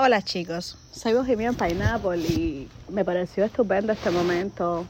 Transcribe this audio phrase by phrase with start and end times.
[0.00, 4.86] Hola chicos, soy Bohemian Pineapple y me pareció estupendo este momento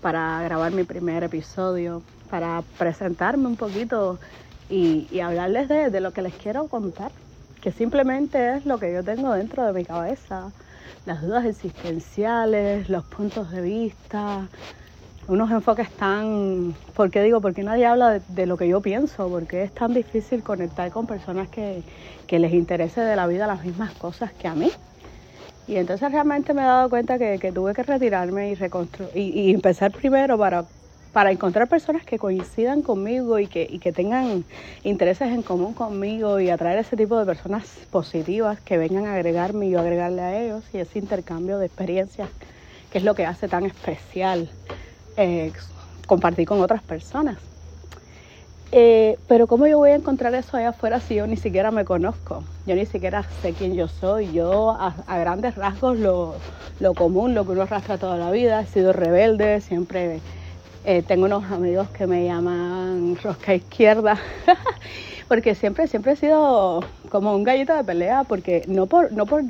[0.00, 4.18] para grabar mi primer episodio, para presentarme un poquito
[4.70, 7.12] y, hablarles de, de, lo que les quiero contar,
[7.60, 10.50] que simplemente es lo que yo tengo dentro de mi cabeza,
[11.04, 14.48] las dudas existenciales, los puntos de vista,
[15.28, 17.40] unos enfoques tan, ¿por qué digo?
[17.40, 21.48] Porque nadie habla de, lo que yo pienso, porque es tan difícil conectar con personas
[21.48, 21.84] que,
[22.30, 24.70] les interese de la vida las mismas cosas que a mí.
[25.66, 29.92] Y entonces realmente me he dado cuenta que, tuve que retirarme y, reconstruir, y, empezar
[29.92, 30.64] primero para,
[31.12, 34.44] para encontrar personas que coincidan conmigo y que, y que tengan
[34.82, 39.66] intereses en común conmigo y atraer ese tipo de personas positivas que vengan a agregarme
[39.66, 42.30] y yo agregarle a ellos y ese intercambio de experiencias
[42.90, 44.48] que es lo que hace tan especial
[45.18, 45.52] eh,
[46.06, 47.38] compartir con otras personas.
[48.70, 51.84] Eh, pero ¿cómo yo voy a encontrar eso allá afuera si yo ni siquiera me
[51.84, 52.44] conozco?
[52.66, 54.32] Yo ni siquiera sé quién yo soy.
[54.32, 56.44] Yo a, grandes rasgos lo,
[56.78, 60.20] lo, común, lo que uno arrastra toda la vida, he sido rebelde, siempre
[60.84, 64.18] eh, tengo unos amigos que me llaman rosca izquierda.
[65.28, 69.42] porque siempre, siempre he sido como un gallito de pelea, porque no por, no por,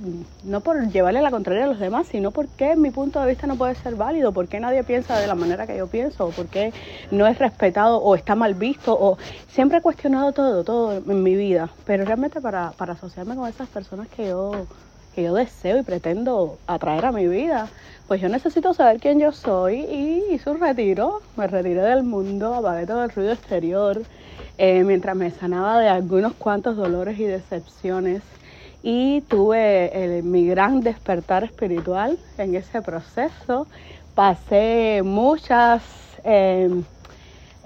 [0.44, 3.56] no por llevarle la contraria a los demás, sino porque mi punto de vista no
[3.56, 6.72] puede ser válido, porque nadie piensa de la manera que yo pienso, o porque
[7.12, 11.36] no es respetado o está mal visto, o siempre he cuestionado todo, todo en mi
[11.36, 14.66] vida, pero realmente para, para asociarme con esas personas que yo,
[15.14, 17.68] que yo deseo y pretendo atraer a mi vida,
[18.08, 22.54] pues yo necesito saber quién yo soy y hice un retiro, me retiré del mundo,
[22.54, 24.02] apagué todo el ruido exterior,
[24.58, 28.22] eh, mientras me sanaba de algunos cuantos dolores y decepciones
[28.82, 33.66] y tuve mi gran despertar espiritual en ese proceso.
[34.14, 35.82] Pasé muchas
[36.24, 36.82] em,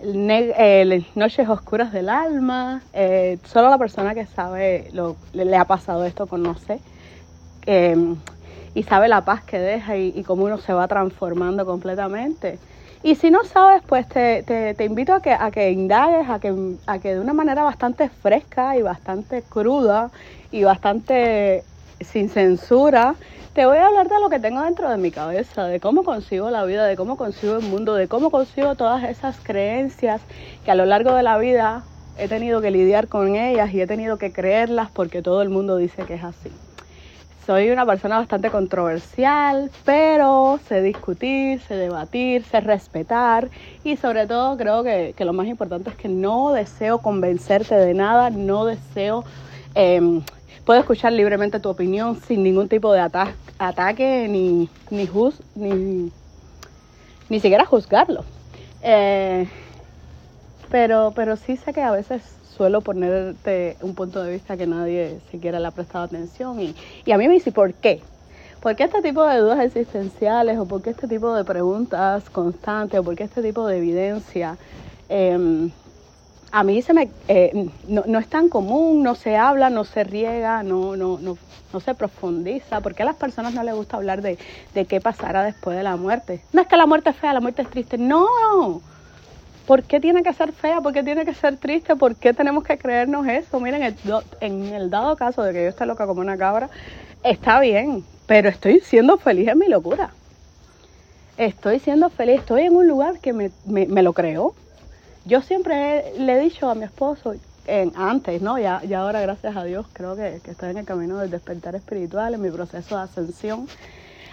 [0.03, 2.83] eh, noches oscuras del alma.
[2.93, 6.81] Eh, solo la persona que sabe lo le, ha pasado esto conoce
[7.67, 8.17] em,
[8.75, 12.59] y sabe la paz que deja y, y cómo uno se va transformando completamente.
[13.05, 16.55] Y si no sabes, pues te, te, invito a que, a que indagues, a que,
[16.86, 20.13] a que de una manera bastante fresca y bastante cruda
[20.52, 21.64] y bastante
[22.01, 23.17] sin censura,
[23.55, 26.51] te voy a hablar de lo que tengo dentro de mi cabeza, de cómo consigo
[26.51, 30.23] la vida, de cómo consigo el mundo, de cómo consigo todas esas creencias
[30.64, 31.84] que a lo largo de la vida
[32.17, 35.77] he tenido que lidiar con ellas y he tenido que creerlas porque todo el mundo
[35.77, 36.51] dice que es así.
[37.47, 43.51] Soy una persona bastante controversial, pero sé discutir, sé debatir, sé respetar
[43.83, 48.31] y sobre todo creo que, lo más importante es que no deseo convencerte de nada,
[48.31, 49.25] no deseo...
[49.75, 50.23] Em,
[50.64, 55.08] puedo escuchar libremente tu opinión sin ningún tipo de ataque ni, ni,
[55.57, 56.13] ni,
[57.29, 58.25] ni siquiera juzgarlo.
[58.83, 59.48] Eh,
[60.70, 62.23] pero, pero sí sé que a veces
[62.57, 66.74] suelo ponerte un punto de vista que nadie siquiera le ha prestado atención y,
[67.05, 68.02] y a mí me dice, ¿por qué?
[68.61, 73.01] ¿Por qué este tipo de dudas existenciales o por qué este tipo de preguntas constantes
[73.01, 74.57] o por qué este tipo de evidencia?
[75.08, 75.73] Em,
[76.52, 80.63] a mí se me, eh, no, es tan común, no se habla, no se riega,
[80.63, 81.36] no, no, no,
[81.73, 82.80] no se profundiza.
[82.80, 84.39] ¿Por qué a las personas no les gusta hablar de,
[84.74, 86.40] de qué pasará después de la muerte?
[86.52, 87.98] No es que la muerte es fea, la muerte es triste.
[87.98, 88.27] No,
[89.67, 90.80] ¿Por qué tiene que ser fea?
[90.80, 91.95] ¿Por qué tiene que ser triste?
[91.95, 93.61] ¿Por qué tenemos que creernos eso?
[93.61, 93.96] Miren,
[94.40, 96.68] en el dado caso de que yo esté loca como una cabra,
[97.23, 100.11] está bien, pero estoy siendo feliz en mi locura.
[101.36, 104.55] Estoy siendo feliz, estoy en un lugar que me, lo creo.
[105.24, 107.34] Yo siempre le he dicho a mi esposo,
[107.67, 108.58] en, antes, ¿no?
[108.58, 112.34] Ya, ya ahora, gracias a Dios, creo que, estoy en el camino del despertar espiritual,
[112.34, 113.68] en mi proceso de ascensión,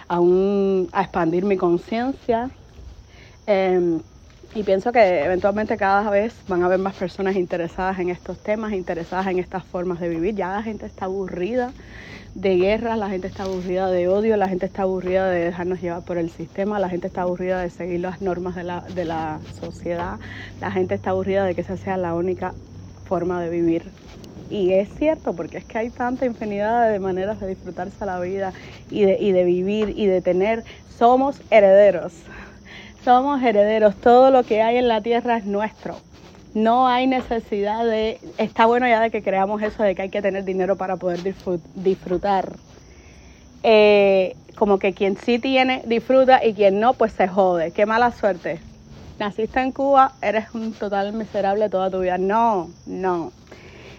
[0.08, 2.50] a, a expandir mi conciencia.
[3.46, 4.00] Em,
[4.54, 8.72] y pienso que eventualmente cada vez van a haber más personas interesadas en estos temas,
[8.72, 10.34] interesadas en estas formas de vivir.
[10.34, 11.70] Ya la gente está aburrida
[12.34, 16.02] de guerras, la gente está aburrida de odio, la gente está aburrida de dejarnos llevar
[16.02, 19.38] por el sistema, la gente está aburrida de seguir las normas de la, de la
[19.60, 20.18] sociedad,
[20.60, 22.52] la gente está aburrida de que esa sea la única
[23.06, 23.84] forma de vivir.
[24.50, 28.52] Y es cierto, porque es que hay tanta infinidad de maneras de disfrutarse la vida
[28.90, 30.64] y de, y de vivir y de tener.
[30.98, 32.12] Somos herederos
[33.04, 35.96] somos herederos, todo lo que hay en la tierra es nuestro.
[36.54, 40.20] No hay necesidad de, está bueno ya de que creamos eso de que hay que
[40.20, 41.20] tener dinero para poder
[41.74, 42.52] disfrutar.
[43.62, 47.70] Eh, como que quien sí tiene, disfruta y quien no, pues se jode.
[47.70, 48.58] Qué mala suerte.
[49.18, 52.18] Naciste en Cuba, eres un total miserable toda tu vida.
[52.18, 53.32] No, no.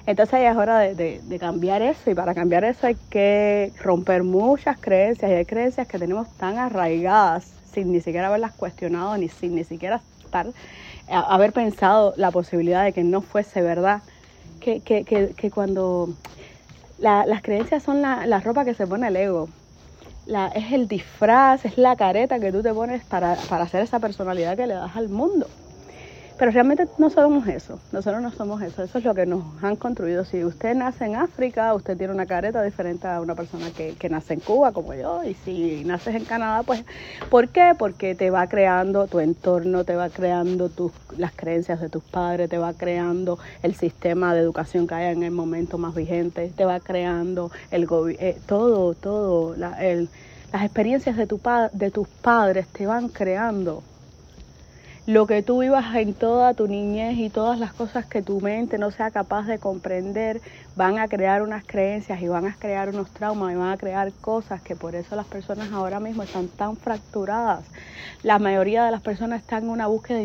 [0.05, 4.23] Entonces ya es hora de, de, cambiar eso y para cambiar eso hay que romper
[4.23, 9.29] muchas creencias y hay creencias que tenemos tan arraigadas sin ni siquiera haberlas cuestionado, ni
[9.29, 10.47] sin ni siquiera estar,
[11.07, 14.01] haber pensado la posibilidad de que no fuese verdad,
[14.59, 16.09] que, que, que, que cuando
[16.99, 19.49] las creencias son la, la, ropa que se pone el ego.
[20.27, 23.99] La, es el disfraz, es la careta que tú te pones para, para hacer esa
[23.99, 25.47] personalidad que le das al mundo.
[26.41, 29.75] Pero realmente no somos eso, nosotros no somos eso, eso es lo que nos han
[29.75, 30.25] construido.
[30.25, 34.09] Si usted nace en África, usted tiene una careta diferente a una persona que, que
[34.09, 36.83] nace en Cuba como yo, y si naces en Canadá, pues
[37.29, 37.73] ¿por qué?
[37.77, 42.49] Porque te va creando tu entorno, te va creando tus, las creencias de tus padres,
[42.49, 46.65] te va creando el sistema de educación que hay en el momento más vigente, te
[46.65, 47.87] va creando el
[48.17, 50.09] eh, todo, todo, la, el,
[50.51, 51.39] las experiencias de, tu
[51.71, 53.83] de tus padres te van creando
[55.05, 58.77] lo que tú vivas en toda tu niñez y todas las cosas que tu mente
[58.77, 60.41] no sea capaz de comprender
[60.75, 64.13] van a crear unas creencias y van a crear unos traumas y van a crear
[64.21, 67.71] cosas que por eso las personas ahora mismo están tan fracturadas.
[68.21, 70.21] La mayoría de las personas están en una búsqueda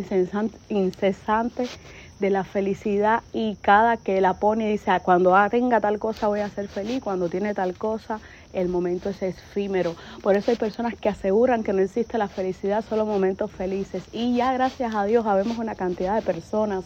[0.68, 1.72] incesante
[2.18, 6.40] de la felicidad y cada que la pone dice, ah, cuando tenga tal cosa voy
[6.40, 8.20] a ser feliz, cuando tiene tal cosa
[8.52, 9.94] el momento es efímero.
[10.22, 14.02] Por eso hay personas que aseguran que no existe la felicidad, solo momentos felices.
[14.12, 16.84] Y ya gracias a Dios habemos una cantidad de personas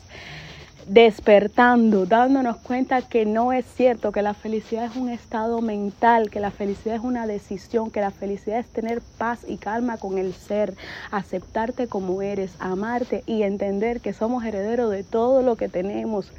[0.86, 6.40] despertando, dándonos cuenta que no es cierto, que la felicidad es un estado mental, que
[6.40, 10.34] la felicidad es una decisión, que la felicidad es tener paz y calma con el
[10.34, 10.74] ser,
[11.10, 16.32] aceptarte como eres, amarte y entender que somos herederos de todo lo que tenemos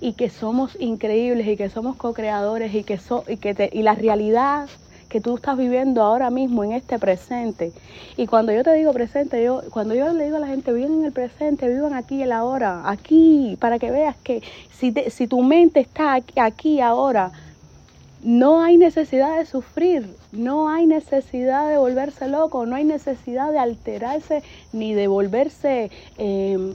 [0.00, 3.94] y que somos increíbles y que somos co-creadores y que, so, y, que y la
[3.94, 4.68] realidad
[5.08, 7.72] que tú estás viviendo ahora mismo en este presente.
[8.16, 10.94] Y cuando yo te digo presente, yo cuando yo le digo a la gente, vivan
[10.94, 15.42] en el presente, vivan aquí el ahora, aquí, para que veas que si, si tu
[15.42, 17.32] mente está aquí, aquí ahora,
[18.22, 23.58] no hay necesidad de sufrir, no hay necesidad de volverse loco, no hay necesidad de
[23.58, 25.90] alterarse ni de volverse...
[26.18, 26.74] Eh,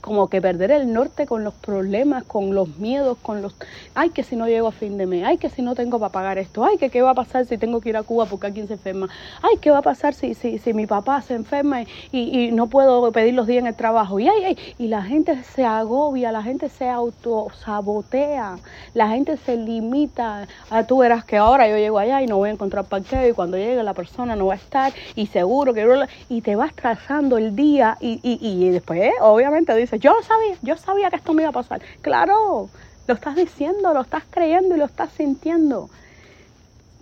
[0.00, 3.54] como que perder el norte con los problemas, con los miedos, con los,
[3.94, 6.12] ay, que si no llego a fin de mes, ay, que si no tengo para
[6.12, 8.46] pagar esto, ay, que qué va a pasar si tengo que ir a Cuba porque
[8.46, 9.08] alguien se enferma,
[9.42, 12.68] ay, qué va a pasar si, si, si mi papá se enferma y, y, no
[12.68, 16.32] puedo pedir los días en el trabajo, y ay, ay, y la gente se agobia,
[16.32, 18.58] la gente se autosabotea,
[18.94, 22.48] la gente se limita, a tú verás que ahora yo llego allá y no voy
[22.48, 25.90] a encontrar parqueo y cuando llegue la persona no va a estar y seguro que
[26.28, 30.56] y te vas trazando el día y, y, y después obviamente dice yo lo sabía,
[30.62, 31.80] yo sabía que esto me iba a pasar.
[32.02, 32.68] Claro,
[33.06, 35.90] lo estás diciendo, lo estás creyendo y lo estás sintiendo.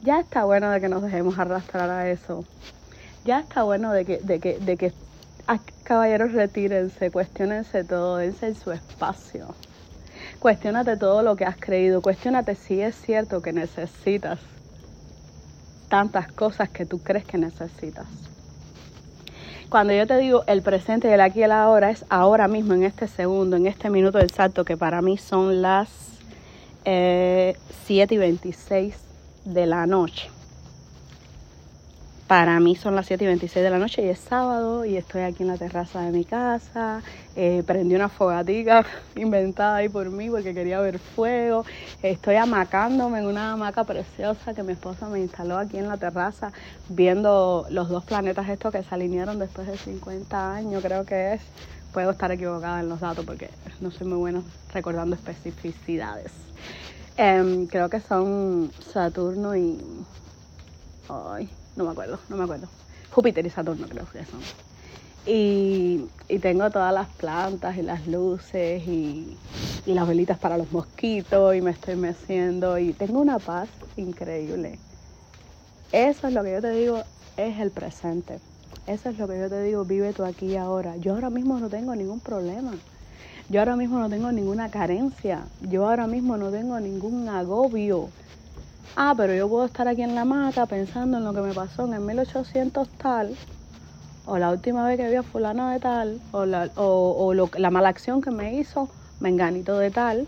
[0.02, 2.44] Ya está bueno de que nos dejemos arrastrar a eso.
[3.24, 4.92] Ya está bueno de que, de que, de que
[5.82, 9.54] caballeros retírense, cuestionense todo, dense en su espacio.
[10.38, 14.38] Cuestiónate todo lo que has creído, cuestionate si es cierto que necesitas
[15.88, 18.06] tantas cosas que tú crees que necesitas.
[19.70, 22.72] Cuando yo te digo el presente y el aquí y el ahora, es ahora mismo,
[22.72, 25.90] en este segundo, en este minuto exacto, que para mí son las
[26.84, 28.96] 7 y 26
[29.44, 30.30] de la noche.
[32.28, 35.22] Para mí son las 7 y 26 de la noche y es sábado y estoy
[35.22, 37.00] aquí en la terraza de mi casa.
[37.34, 38.84] Eh, prendí una fogatica
[39.16, 41.64] inventada ahí por mí porque quería ver fuego.
[42.02, 46.52] Estoy amacándome en una hamaca preciosa que mi esposa me instaló aquí en la terraza
[46.90, 51.40] viendo los dos planetas estos que se alinearon después de 50 años, creo que es.
[51.94, 53.48] Puedo estar equivocada en los datos porque
[53.80, 54.42] no soy muy buena
[54.74, 56.32] recordando especificidades.
[57.16, 59.80] Em, creo que son Saturno y...
[61.08, 62.68] Ay, no me acuerdo, no me acuerdo.
[63.10, 64.40] Júpiter y Saturno creo que son.
[65.24, 66.04] Y,
[66.40, 69.36] tengo todas las plantas y las luces y,
[69.86, 74.78] las velitas para los mosquitos y me estoy meciendo y tengo una paz increíble.
[75.92, 77.02] Eso es lo que yo te digo,
[77.38, 78.38] es el presente.
[78.86, 80.96] Eso es lo que yo te digo, vive tú aquí y ahora.
[80.96, 82.72] Yo ahora mismo no tengo ningún problema.
[83.48, 85.46] Yo ahora mismo no tengo ninguna carencia.
[85.70, 88.10] Yo ahora mismo no tengo ningún agobio
[89.00, 91.86] ah, pero yo puedo estar aquí en la mata pensando en lo que me pasó
[91.86, 93.36] en el 1800 tal,
[94.26, 97.90] o la última vez que vi a fulano de tal, o la, o, la mala
[97.90, 98.88] acción que me hizo
[99.20, 100.26] menganito de tal,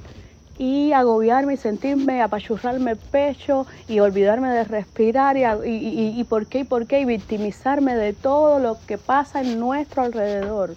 [0.56, 6.46] y agobiarme y sentirme, apachurrarme el pecho y olvidarme de respirar y, y, y, por
[6.46, 10.76] qué y por qué y victimizarme de todo lo que pasa en nuestro alrededor,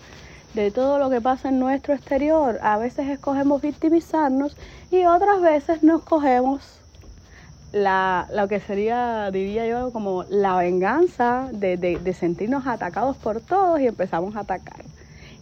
[0.55, 2.59] de todo lo que pasa en nuestro exterior.
[2.63, 4.57] A veces escogemos victimizarnos
[4.89, 6.82] y otras veces nos cogemos
[7.73, 13.81] la, lo que sería, diría yo, como la venganza de, de, sentirnos atacados por todos
[13.81, 14.85] y empezamos a atacar.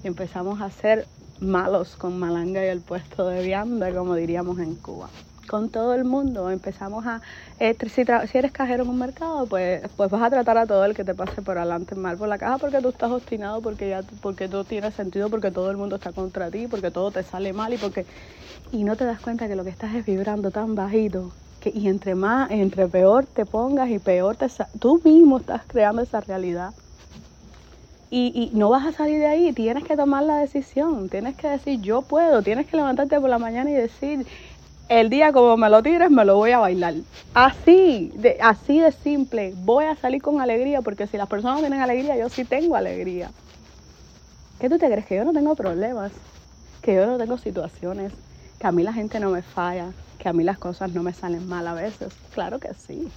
[0.04, 1.06] Y empezamos a ser
[1.42, 5.10] malos con malanga y el puesto de vianda, como diríamos en Cuba.
[5.50, 6.50] con todo el mundo.
[6.50, 7.22] Empezamos a,
[7.60, 10.86] eh, si, si, eres cajero en un mercado, pues, pues vas a tratar a todo
[10.86, 13.90] el que te pase por adelante mal por la caja porque tú estás obstinado, porque
[13.90, 17.24] ya porque no tiene sentido, porque todo el mundo está contra ti, porque todo te
[17.24, 18.06] sale mal y porque
[18.72, 21.88] y no te das cuenta que lo que estás es vibrando tan bajito que y
[21.88, 24.48] entre más, entre peor te pongas y peor te
[24.80, 26.74] tú mismo estás creando esa realidad.
[28.10, 31.48] Y, y, no vas a salir de ahí, tienes que tomar la decisión, tienes que
[31.48, 34.28] decir yo puedo, tienes que levantarte por la mañana y decir
[34.90, 36.96] el día como me lo tires me lo voy a bailar.
[37.34, 41.80] Así, de, así de simple, voy a salir con alegría porque si las personas tienen
[41.80, 43.32] alegría, yo sí tengo alegría.
[44.60, 45.06] ¿Qué tú te crees?
[45.06, 46.12] Que yo no tengo problemas,
[46.82, 48.12] que yo no tengo situaciones,
[48.62, 49.88] que a mí la gente no me falla,
[50.20, 52.14] que a mí las cosas no me salen mal a veces.
[52.32, 53.08] Claro que sí.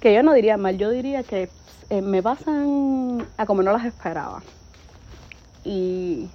[0.00, 1.48] Que yo no diría mal, yo diría que
[1.90, 4.42] eh, me pasan a como no las esperaba.
[5.64, 6.28] Y,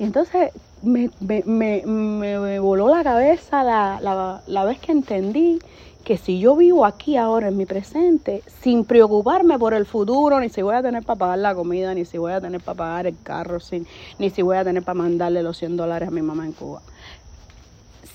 [0.00, 0.50] entonces
[0.82, 5.60] me, me, voló la cabeza la, la, la vez que entendí
[6.04, 10.48] que si yo vivo aquí ahora en mi presente, sin preocuparme por el futuro, ni
[10.48, 13.06] si voy a tener para pagar la comida, ni si voy a tener para pagar
[13.06, 13.86] el carro, sin,
[14.18, 16.80] ni si voy a tener para mandarle los 100 dólares a mi mamá en Cuba,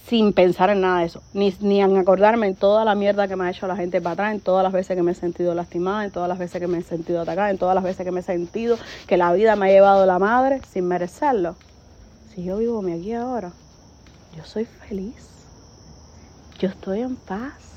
[0.08, 3.36] sin pensar en nada de eso, ni, ni en acordarme en toda la mierda que
[3.36, 5.54] me ha hecho la gente para atrás, en todas las veces que me he sentido
[5.54, 8.12] lastimada, en todas las veces que me he sentido atacada, en todas las veces que
[8.12, 11.56] me he sentido que la vida me ha llevado la madre sin merecerlo.
[12.34, 13.52] Si yo vivo aquí ahora,
[14.36, 15.30] yo soy feliz,
[16.58, 17.73] yo estoy en paz.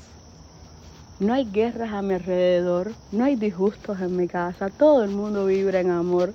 [1.19, 5.47] No hay guerras a mi alrededor, no hay disgustos en mi casa, todo el mundo
[5.47, 6.33] vibra en amor.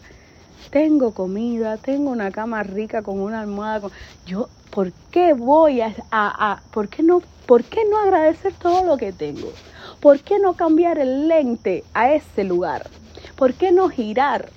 [0.70, 3.82] Tengo comida, tengo una cama rica con una almohada.
[3.82, 3.92] Con...
[4.26, 8.96] Yo ¿por qué voy a, a, ¿por, qué no, ¿por qué no agradecer todo lo
[8.96, 9.52] que tengo?
[10.00, 12.88] ¿Por qué no cambiar el lente a ese lugar?
[13.36, 14.50] ¿Por qué no girar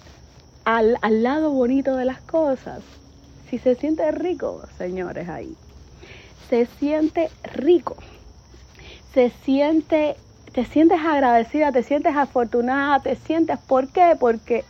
[0.63, 2.81] al, al lado bonito de las cosas?
[3.49, 5.55] Si se siente rico, señores, ahí.
[6.49, 7.95] Se siente rico.
[9.15, 10.17] Se siente,
[10.51, 14.17] te sientes agradecida, te sientes afortunada, te sientes, ¿por qué?
[14.19, 14.65] Porque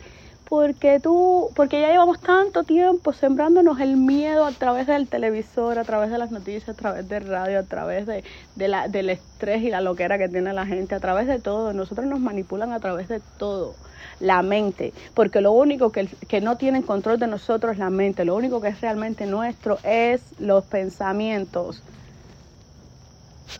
[0.48, 5.82] porque tú, porque ya llevamos tanto tiempo sembrándonos el miedo a través del televisor, a
[5.82, 8.22] través de las noticias, a través del radio, a través de,
[8.56, 11.72] la, del estrés y la loquera que tiene la gente, a través de todo.
[11.72, 13.74] Nosotros nos manipulan a través de todo.
[14.20, 18.24] La mente, porque lo único que, que no tiene control de nosotros es la mente,
[18.24, 21.82] lo único que es realmente nuestro es los pensamientos.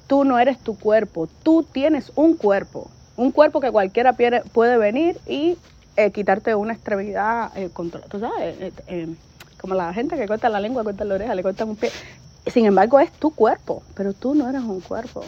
[0.07, 4.15] Tú no eres tu cuerpo, tú tienes un cuerpo, un cuerpo que cualquiera
[4.53, 5.57] puede venir y
[5.97, 7.71] eh, quitarte una extremidad, eh,
[8.09, 9.15] tú sabes, eh, eh,
[9.61, 11.91] como la gente que corta la lengua, corta la oreja, le cortan un pie.
[12.47, 15.25] Sin embargo, es tu cuerpo, pero tú no eres un cuerpo.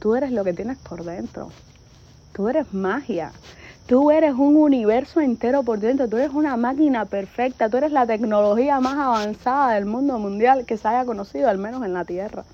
[0.00, 1.50] Tú eres lo que tienes por dentro.
[2.32, 3.32] Tú eres magia.
[3.86, 6.08] Tú eres un universo entero por dentro.
[6.08, 7.68] Tú eres una máquina perfecta.
[7.68, 11.84] Tú eres la tecnología más avanzada del mundo mundial que se haya conocido, al menos
[11.84, 12.44] en la Tierra.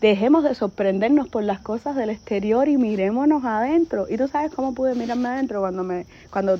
[0.00, 4.06] Dejemos de sorprendernos por las cosas del exterior y mirémonos adentro.
[4.08, 6.58] Y tú sabes cómo pude mirarme adentro cuando me, cuando,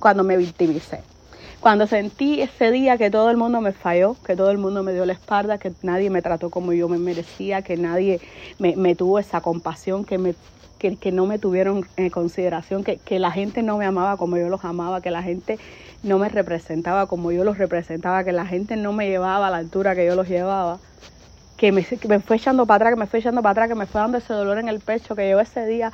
[0.00, 1.00] cuando me victimicé.
[1.60, 4.92] Cuando sentí ese día que todo el mundo me falló, que todo el mundo me
[4.92, 8.20] dio la espalda, que nadie me trató como yo me merecía, que nadie
[8.58, 10.34] me, tuvo esa compasión, que, me,
[10.78, 14.36] que, que, no me tuvieron en consideración, que, que la gente no me amaba como
[14.36, 15.58] yo los amaba, que la gente
[16.02, 19.56] no me representaba como yo los representaba, que la gente no me llevaba a la
[19.58, 20.80] altura que yo los llevaba
[21.72, 24.00] que me, fue echando para atrás, que me fue echando para atrás, que me fue
[24.00, 25.92] dando ese dolor en el pecho, que llevo ese día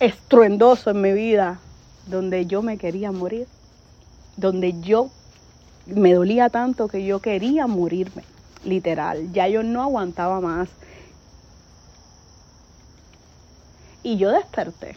[0.00, 1.58] estruendoso en mi vida,
[2.06, 3.46] donde yo me quería morir,
[4.36, 5.10] donde yo
[5.86, 8.24] me dolía tanto que yo quería morirme,
[8.64, 10.70] literal, ya yo no aguantaba más.
[14.02, 14.96] Y yo desperté.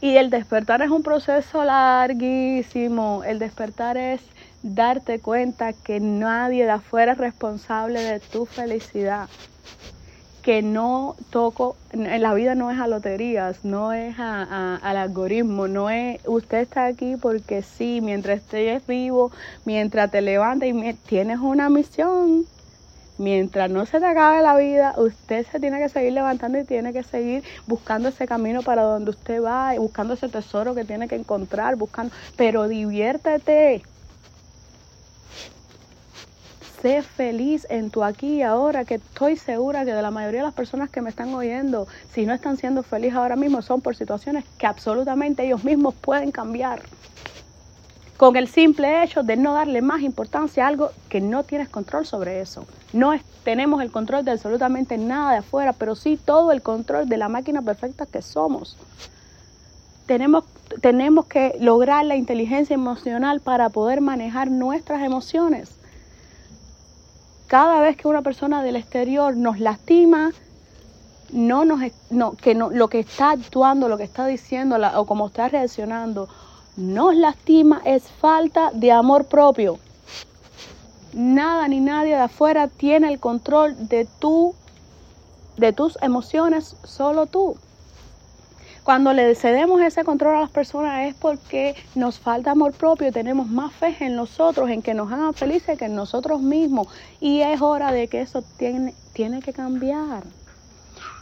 [0.00, 3.22] Y el despertar es un proceso larguísimo.
[3.24, 4.20] El despertar es
[4.64, 9.28] darte cuenta que nadie de afuera es responsable de tu felicidad.
[10.42, 15.88] Que no toco, la vida no es a loterías, no es a, al algoritmo, no
[15.90, 19.30] es usted está aquí porque sí, mientras estés vivo,
[19.64, 22.46] mientras te levantas y tienes una misión,
[23.18, 26.92] mientras no se te acabe la vida, usted se tiene que seguir levantando y tiene
[26.92, 31.16] que seguir buscando ese camino para donde usted va, buscando ese tesoro que tiene que
[31.16, 33.82] encontrar, buscando, pero diviértete,
[36.84, 40.48] sé feliz en tu aquí y ahora, que estoy segura que de la mayoría de
[40.48, 43.96] las personas que me están oyendo, si no están siendo felices ahora mismo, son por
[43.96, 46.82] situaciones que absolutamente ellos mismos pueden cambiar.
[48.18, 52.04] Con el simple hecho de no darle más importancia a algo que no tienes control
[52.04, 52.66] sobre eso.
[52.92, 53.14] No
[53.44, 57.30] tenemos el control de absolutamente nada de afuera, pero sí todo el control de la
[57.30, 58.76] máquina perfecta que somos.
[60.04, 60.44] Tenemos,
[60.82, 65.78] tenemos que lograr la inteligencia emocional para poder manejar nuestras emociones
[67.54, 70.32] cada vez que una persona del exterior nos lastima,
[71.30, 75.28] no nos, no, que no, lo que está actuando, lo que está diciendo o como
[75.28, 76.28] está reaccionando,
[76.76, 79.78] nos lastima es falta de amor propio.
[81.12, 84.56] Nada ni nadie de afuera tiene el control de tu,
[85.56, 87.54] de tus emociones, solo tú.
[88.84, 93.12] Cuando le cedemos ese control a las personas es porque nos falta amor propio y
[93.12, 96.88] tenemos más fe en nosotros, en que nos hagan felices que en nosotros mismos.
[97.18, 100.24] Y es hora de que eso tiene, tiene que cambiar.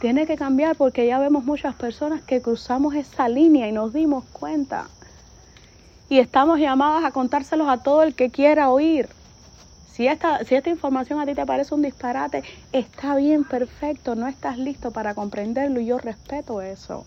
[0.01, 4.25] Tiene que cambiar porque ya vemos muchas personas que cruzamos esa línea y nos dimos
[4.33, 4.89] cuenta.
[6.09, 9.07] Y estamos llamadas a contárselos a todo el que quiera oír.
[9.89, 12.43] Si esta, si esta información a ti te parece un disparate,
[12.73, 17.05] está bien, perfecto, no estás listo para comprenderlo y yo respeto eso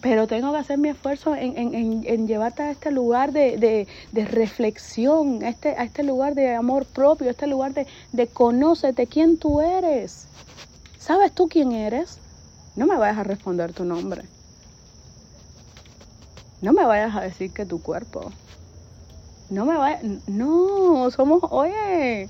[0.00, 5.70] pero tengo que hacer mi esfuerzo en, llevarte a este lugar de, reflexión, a este,
[5.70, 10.28] a este lugar de amor propio, a este lugar de, de quién tú eres.
[10.98, 12.20] ¿Sabes tú quién eres?
[12.76, 14.22] No me vayas a responder tu nombre.
[16.60, 18.30] No me vayas a decir que tu cuerpo.
[19.50, 20.02] No me vayas.
[20.26, 21.40] No, somos.
[21.50, 22.28] Oye,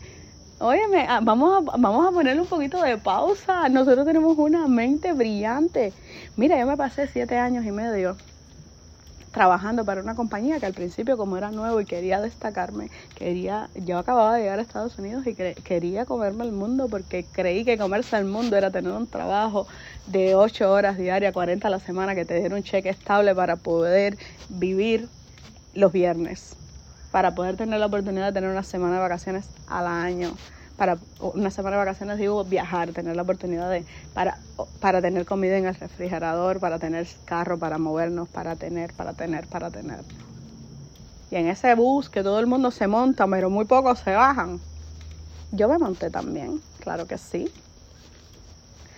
[0.61, 3.69] Óyeme, ah, vamos a, vamos a ponerle un poquito de pausa.
[3.69, 5.95] Nosotros tenemos una mente brillante.
[6.37, 8.21] Mira, yo me pasé siete años y medio
[9.31, 13.99] trabajando para una compañía que al principio como era nuevo y quería destacarme, quería, yo
[13.99, 18.17] acababa de llegar a Estados Unidos y quería comerme el mundo porque creí que comerse
[18.17, 19.67] el mundo era tener un trabajo
[20.07, 23.57] de ocho horas diarias, 40 a la semana, que te diera un cheque estable para
[23.59, 25.11] poder vivir
[25.73, 26.59] los viernes
[27.11, 30.33] para poder tener la oportunidad de tener una semana de vacaciones al año.
[30.77, 33.85] Para una semana de vacaciones digo viajar, tener la oportunidad de,
[34.15, 34.38] para,
[34.81, 39.47] para tener comida en el refrigerador, para tener carro, para movernos, para tener, para tener,
[39.49, 40.00] para tener.
[41.31, 44.61] Y en ese bus que todo el mundo se monta, pero muy pocos se bajan.
[45.50, 47.50] Yo me monté también, claro que sí.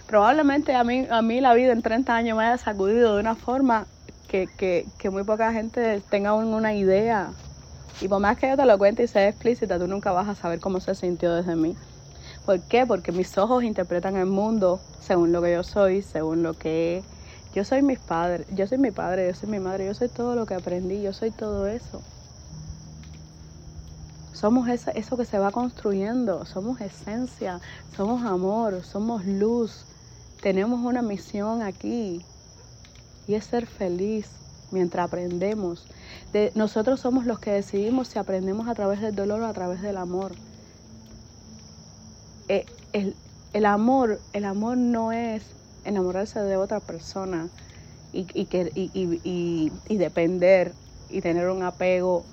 [0.07, 3.37] Probablemente a mí, a mí la vida en 30 años me haya sacudido de una
[3.37, 3.87] forma
[4.29, 7.31] que, que, que muy poca gente tenga una idea
[8.01, 10.35] y por más que yo te lo cuente y sea explícita, tú nunca vas a
[10.35, 11.77] saber cómo se sintió desde mí.
[12.47, 12.87] ¿Por qué?
[12.87, 17.03] Porque mis ojos interpretan el mundo según lo que yo soy, según lo que
[17.55, 20.35] yo soy mis padres, yo soy mi padre, yo soy mi madre, yo soy todo
[20.35, 22.01] lo que aprendí, yo soy todo eso.
[24.33, 27.61] Somos eso que se va construyendo, somos esencia,
[27.95, 29.85] somos amor, somos luz.
[30.41, 32.25] Tenemos una misión aquí
[33.29, 34.40] y es ser feliz
[34.71, 35.87] mientras aprendemos.
[36.33, 39.83] De, nosotros somos los que decidimos si aprendemos a través del dolor o a través
[39.83, 40.33] del amor.
[42.49, 45.43] Eh, el, amor, el amor no es
[45.85, 47.49] enamorarse de otra persona
[48.13, 50.73] y, y, y, depender
[51.09, 52.25] y tener un apego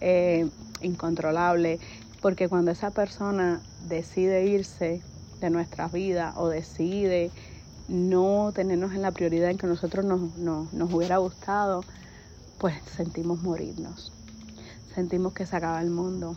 [0.00, 0.48] eh,
[0.80, 1.80] incontrolable,
[2.20, 5.02] porque cuando esa persona decide irse
[5.40, 7.30] de nuestra vida o decide
[7.88, 11.82] no tenernos en la prioridad en que nosotros nos, nos hubiera gustado,
[12.58, 14.12] pues sentimos morirnos.
[14.94, 16.36] Sentimos que se acaba el mundo.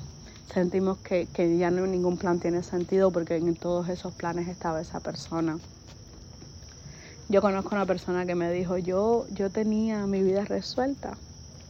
[0.53, 4.81] Sentimos que, que ya no ningún plan tiene sentido porque en todos esos planes estaba
[4.81, 5.57] esa persona.
[7.29, 11.17] Yo conozco una persona que me dijo, yo, yo tenía mi vida resuelta,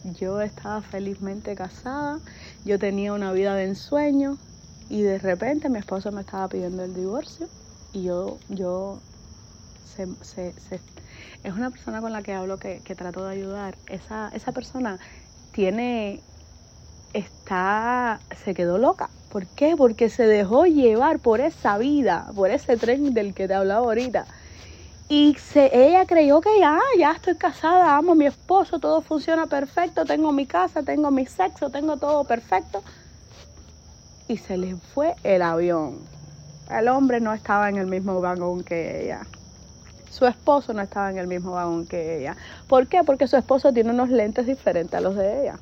[0.03, 2.19] yo estaba felizmente casada,
[2.65, 4.39] yo tenía una vida de ensueño
[4.89, 7.47] y de repente mi esposo me estaba pidiendo el divorcio
[7.93, 9.03] y yo, yo
[9.99, 13.75] es una persona con la que hablo que, que trato de ayudar.
[13.87, 14.99] Esa, esa persona
[15.51, 16.19] tiene,
[17.13, 19.09] está, se quedó loca.
[19.31, 19.75] ¿Por qué?
[19.77, 24.25] Porque se dejó llevar por esa vida, por ese tren del que te hablaba ahorita.
[25.07, 29.45] Y se, ella creyó que ya, ya estoy casada, amo a mi esposo, todo funciona
[29.45, 32.81] perfecto, tengo mi casa, tengo mi sexo, tengo todo perfecto.
[34.27, 35.97] Y se le fue el avión.
[36.69, 39.27] El hombre no estaba en el mismo vagón que ella.
[40.11, 42.35] Su esposo no estaba en el mismo vagón que ella.
[42.67, 43.03] ¿Por qué?
[43.05, 45.61] Porque su esposo tiene unos lentes diferentes a los de ella.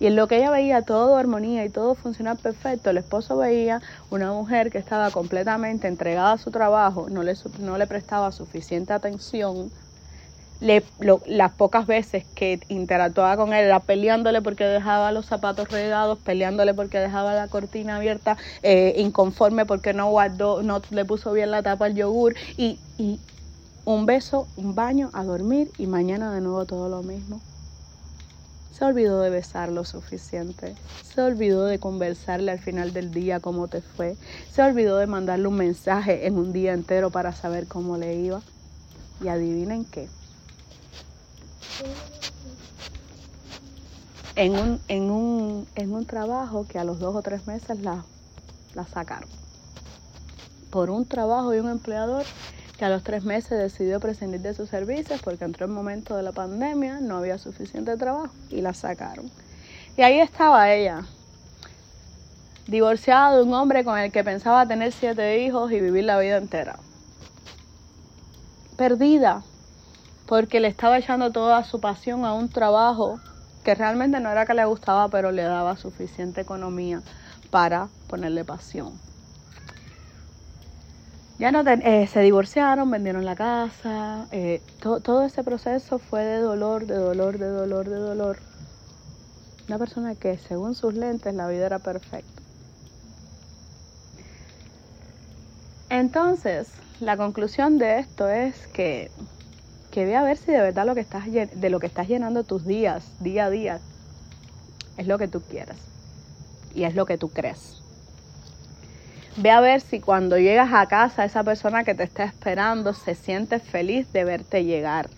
[0.00, 3.80] Y en lo que ella veía todo armonía y todo funcionaba perfecto, el esposo veía
[4.10, 8.92] una mujer que estaba completamente entregada a su trabajo, no le, no le prestaba suficiente
[8.92, 9.72] atención.
[10.60, 10.90] Le,
[11.26, 16.74] las pocas veces que interactuaba con él era peleándole porque dejaba los zapatos regados, peleándole
[16.74, 21.62] porque dejaba la cortina abierta, eh, inconforme porque no guardó, no le puso bien la
[21.62, 23.22] tapa al yogur y, y
[23.86, 27.40] un beso, un baño, a dormir y mañana de nuevo todo lo mismo.
[28.72, 30.74] Se olvidó de besar lo suficiente.
[31.02, 34.16] Se olvidó de conversarle al final del día cómo te fue.
[34.52, 38.42] Se olvidó de mandarle un mensaje en un día entero para saber cómo le iba.
[39.22, 40.08] Y adivinen qué.
[44.34, 48.04] En un, en un, en un trabajo que a los dos o tres meses la,
[48.74, 49.30] la sacaron.
[50.70, 52.24] Por un trabajo y un empleador
[52.78, 56.22] que a los tres meses decidió prescindir de sus servicios porque entró el momento de
[56.22, 59.30] la pandemia, no había suficiente trabajo y la sacaron.
[59.96, 61.02] Y ahí estaba ella,
[62.66, 66.36] divorciada de un hombre con el que pensaba tener siete hijos y vivir la vida
[66.36, 66.78] entera.
[68.76, 69.42] Perdida,
[70.26, 73.18] porque le estaba echando toda su pasión a un trabajo
[73.64, 77.00] que realmente no era que le gustaba, pero le daba suficiente economía
[77.50, 79.05] para ponerle pasión.
[81.38, 86.86] Ya no eh, se divorciaron, vendieron la casa, eh, todo ese proceso fue de dolor,
[86.86, 88.38] de dolor, de dolor, de dolor.
[89.68, 92.42] Una persona que según sus lentes la vida era perfecta.
[95.90, 99.10] Entonces, la conclusión de esto es que,
[99.90, 102.44] que ve a ver si de verdad lo que estás, de lo que estás llenando
[102.44, 103.80] tus días, día a día,
[104.96, 105.78] es lo que tú quieres
[106.74, 107.85] y es lo que tú crees.
[109.38, 113.14] Ve a ver si cuando llegas a casa esa persona que te está esperando se
[113.14, 115.10] siente feliz de verte llegar.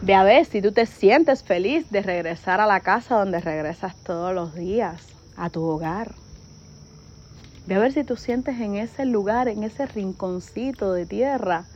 [0.00, 3.94] Ve a ver si tú te sientes feliz de regresar a la casa donde regresas
[4.02, 5.00] todos los días,
[5.36, 6.12] a tu hogar.
[7.68, 11.66] Ve a ver si tú sientes en ese lugar, en ese rinconcito de tierra,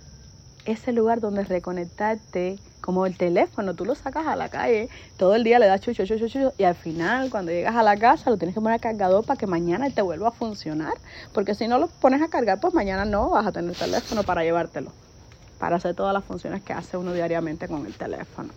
[0.65, 5.43] ese lugar donde reconectarte como el teléfono, tú lo sacas a la calle, todo el
[5.43, 8.39] día le das chucho, chucho, chucho, y al final cuando llegas a la casa lo
[8.39, 10.93] tienes que poner a cargador para que mañana te vuelva a funcionar,
[11.35, 14.45] porque si no lo pones a cargar, pues mañana no vas a tener teléfono para
[14.45, 14.93] llevártelo,
[15.59, 18.51] para hacer todas las funciones que hace uno diariamente con el teléfono.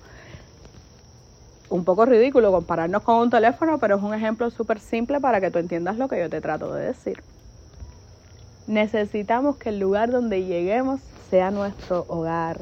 [1.72, 5.50] Un poco ridículo compararnos con un teléfono, pero es un ejemplo súper simple para que
[5.50, 7.24] tú entiendas lo que yo te trato de decir.
[8.68, 11.00] Necesitamos que el lugar donde lleguemos
[11.32, 12.60] sea nuestro hogar,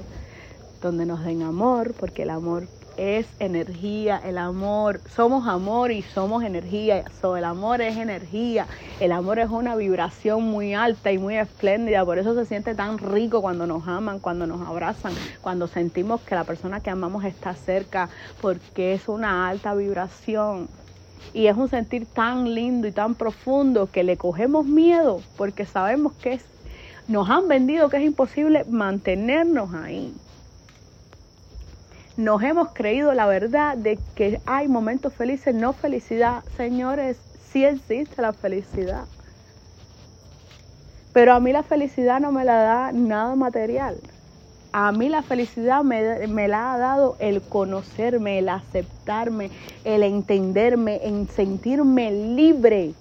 [0.82, 6.44] donde nos den amor, porque el amor es energía, el amor, somos amor y somos
[6.44, 8.66] energía, el amor es energía,
[9.00, 12.98] el amor es una vibración muy alta y muy espléndida, por eso se siente tan
[12.98, 17.54] rico cuando nos aman, cuando nos abrazan, cuando sentimos que la persona que amamos está
[17.54, 18.10] cerca,
[18.42, 20.68] porque es una alta vibración.
[21.34, 26.14] Y es un sentir tan lindo y tan profundo que le cogemos miedo porque sabemos
[26.14, 26.46] que es,
[27.08, 30.14] nos han vendido que es imposible mantenernos ahí
[32.18, 36.44] nos hemos creído la verdad de que hay momentos felices, no felicidad.
[36.58, 37.18] Señores,
[37.52, 39.06] sí existe la felicidad.
[41.14, 43.98] Pero a mí la felicidad no me la da nada material.
[44.72, 49.50] A mí la felicidad me, me, la ha dado el conocerme, el aceptarme,
[49.84, 52.94] el entenderme, en sentirme libre.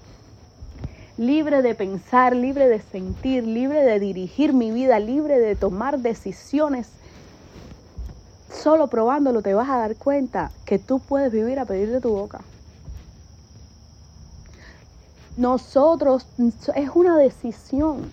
[1.16, 6.92] Libre de pensar, libre de sentir, libre de dirigir mi vida, libre de tomar decisiones
[8.50, 12.10] Solo probándolo te vas a dar cuenta que tú puedes vivir a pedir de tu
[12.10, 12.40] boca.
[15.36, 16.26] Nosotros,
[16.74, 18.10] es una decisión.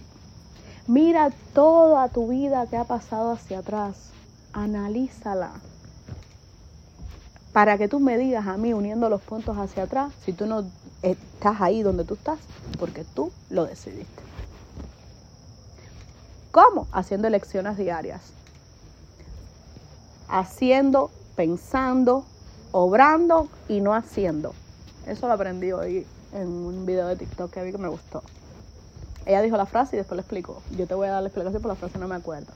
[0.88, 4.10] Mira toda tu vida que ha pasado hacia atrás.
[4.52, 5.52] Analízala.
[7.54, 10.66] Para que tú me digas a mí, uniendo los puntos hacia atrás, si tú no
[11.02, 12.40] estás ahí donde tú estás,
[12.80, 14.24] porque tú lo decidiste.
[16.52, 16.88] ¿Cómo?
[16.92, 18.34] Haciendo elecciones diarias
[20.34, 22.26] haciendo, pensando,
[22.72, 24.54] obrando y no haciendo.
[25.06, 28.24] Eso lo aprendí hoy en un video de TikTok que vi que me gustó.
[29.26, 30.62] Ella dijo la frase y después le explico.
[30.76, 32.52] Yo te voy a dar la explicación por la frase no me acuerdo.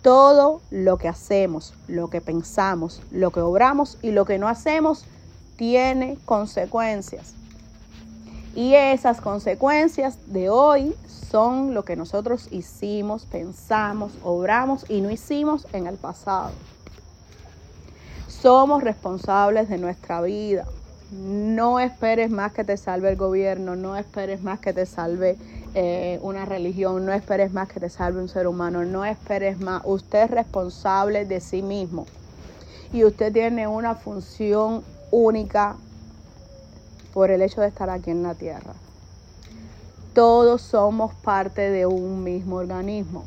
[0.00, 5.04] Todo lo que hacemos, lo que pensamos, lo que obramos y lo que no hacemos
[5.56, 7.34] tiene consecuencias.
[8.54, 10.94] Y esas consecuencias de hoy
[11.30, 16.52] son lo que nosotros hicimos, pensamos, obramos y no hicimos en el pasado.
[18.40, 20.64] Somos responsables de nuestra vida.
[21.10, 25.36] No esperes más que te salve el gobierno, no esperes más que te salve
[25.74, 29.82] eh, una religión, no esperes más que te salve un ser humano, no esperes más.
[29.84, 32.06] Usted es responsable de sí mismo
[32.92, 35.74] y usted tiene una función única
[37.12, 38.74] por el hecho de estar aquí en la tierra.
[40.14, 43.24] Todos somos parte de un mismo organismo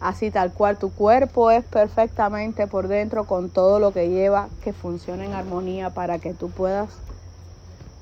[0.00, 4.72] así tal cual tu cuerpo es perfectamente por dentro con todo lo que lleva que
[4.72, 6.90] funcione en armonía para que tú puedas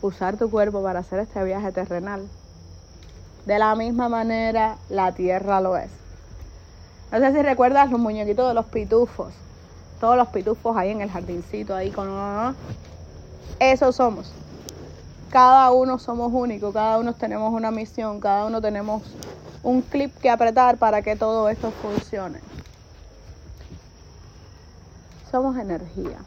[0.02, 2.28] usar tu cuerpo para hacer este viaje terrenal.
[3.46, 5.90] De la misma manera la tierra lo es.
[7.12, 9.32] No sé si recuerdas los muñequitos de los pitufos.
[10.00, 12.08] Todos los pitufos ahí en el jardincito, ahí con...
[13.58, 14.32] Esos somos.
[15.30, 19.02] Cada uno somos únicos, cada uno tenemos una misión, cada uno tenemos
[19.62, 22.40] un clip que apretar para que todo esto funcione.
[25.30, 26.18] Somos energía.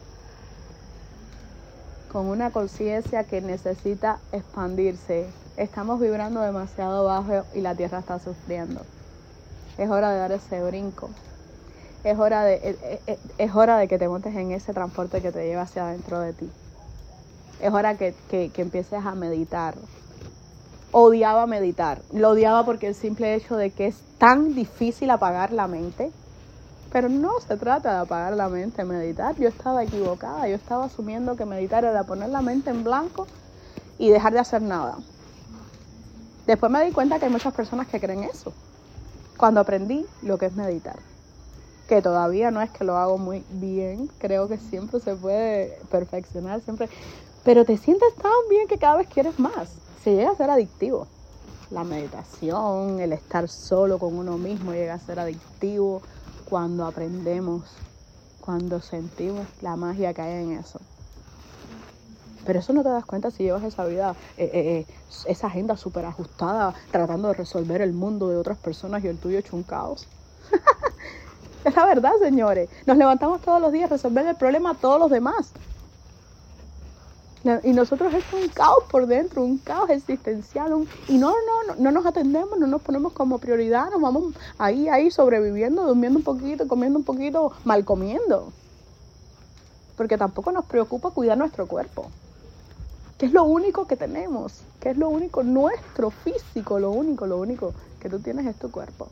[2.12, 5.28] con una conciencia que necesita expandirse.
[5.56, 8.82] Estamos vibrando demasiado bajo y la Tierra está sufriendo.
[9.78, 11.10] Es hora de dar ese brinco.
[12.02, 15.22] Es hora de, es, eh, eh, es hora de que te montes en ese transporte
[15.22, 16.50] que te lleva hacia adentro de ti.
[17.60, 19.74] Es hora que, que, que empieces a meditar.
[20.92, 22.02] Odiaba meditar.
[22.12, 26.10] Lo odiaba porque el simple hecho de que es tan difícil apagar la mente
[26.90, 29.36] pero no se trata de apagar la mente, meditar.
[29.38, 33.26] Yo estaba equivocada, yo estaba asumiendo que meditar era poner la mente en blanco
[33.96, 34.98] y dejar de hacer nada.
[36.46, 38.52] Después me di cuenta que hay muchas personas que creen eso.
[39.38, 40.98] Cuando aprendí lo que es meditar.
[41.88, 46.60] Que todavía no es que lo hago muy bien, creo que siempre se puede perfeccionar,
[46.62, 46.88] siempre.
[47.44, 49.80] Pero te sientes tan bien que cada vez quieres más.
[50.02, 51.06] Se llega a ser adictivo.
[51.70, 56.02] La meditación, el estar solo con uno mismo llega a ser adictivo
[56.44, 57.70] cuando aprendemos,
[58.40, 60.80] cuando sentimos la magia que hay en eso.
[62.44, 64.94] Pero eso no te das cuenta si llevas esa vida, eh, eh, eh,
[65.26, 69.38] esa agenda súper ajustada, tratando de resolver el mundo de otras personas y el tuyo
[69.38, 70.08] hecho un caos.
[71.64, 72.70] es la verdad, señores.
[72.86, 75.54] Nos levantamos todos los días a resolver el problema a todos los demás.
[77.62, 80.86] Y nosotros es un caos por dentro, un caos existencial.
[81.08, 84.88] y no, no, no, no nos atendemos, no nos ponemos como prioridad, nos vamos ahí,
[84.88, 88.52] ahí sobreviviendo, durmiendo un poquito, comiendo un poquito, mal comiendo.
[89.96, 92.10] Porque tampoco nos preocupa cuidar nuestro cuerpo.
[93.16, 97.38] Que es lo único que tenemos, que es lo único, nuestro físico, lo único, lo
[97.38, 99.08] único que tú tienes es tu cuerpo.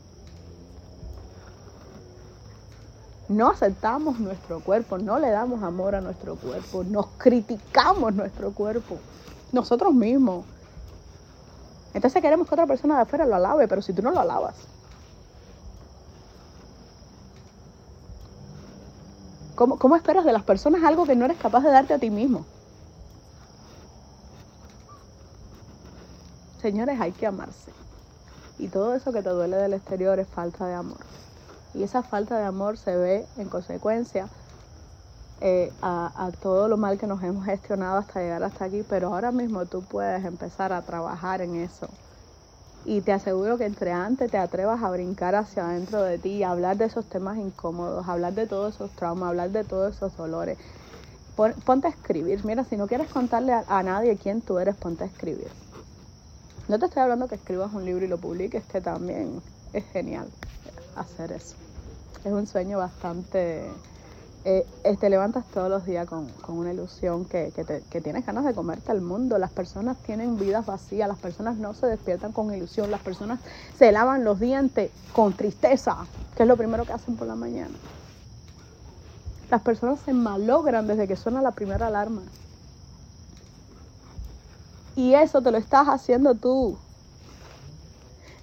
[3.29, 8.97] No aceptamos nuestro cuerpo, no le damos amor a nuestro cuerpo, nos criticamos nuestro cuerpo,
[9.51, 10.45] nosotros mismos.
[11.93, 14.55] Entonces queremos que otra persona de afuera lo alabe, pero si tú no lo alabas.
[19.55, 22.09] ¿Cómo, ¿Cómo esperas de las personas algo que no eres capaz de darte a ti
[22.09, 22.45] mismo?
[26.61, 27.71] Señores, hay que amarse.
[28.57, 30.97] Y todo eso que te duele del exterior es falta de amor.
[31.73, 34.27] Y esa falta de amor se ve en consecuencia
[35.41, 39.31] eh, a, todo lo mal que nos hemos gestionado hasta llegar hasta aquí, pero ahora
[39.31, 41.87] mismo tú puedes empezar a trabajar en eso.
[42.85, 46.51] Y te aseguro que entre antes te atrevas a brincar hacia adentro de ti, a
[46.51, 50.57] hablar de esos temas incómodos, hablar de todos esos traumas, hablar de todos esos dolores.
[51.65, 52.43] ponte a escribir.
[52.43, 55.49] Mira, si no quieres contarle a, a nadie quién tú eres, ponte a escribir.
[56.67, 59.41] No te estoy hablando que escribas un libro y lo publiques, que también
[59.73, 60.27] es genial
[60.99, 61.55] hacer eso.
[62.23, 63.65] Es un sueño bastante...
[64.45, 64.65] Eh,
[64.99, 67.51] te levantas todos los días con, una ilusión que,
[67.89, 69.37] que, tienes ganas de comerte al mundo.
[69.37, 73.39] Las personas tienen vidas vacías, las personas no se despiertan con ilusión, las personas
[73.77, 75.97] se lavan los dientes con tristeza,
[76.37, 77.75] que es lo primero que hacen por la mañana.
[79.51, 82.21] Las personas se malogran desde que suena la primera alarma.
[84.95, 86.77] Y eso te lo estás haciendo tú.